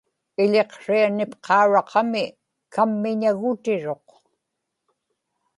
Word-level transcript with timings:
iḷiqsrianipqauraqami 0.43 2.23
kammiñagutiruq 2.73 4.09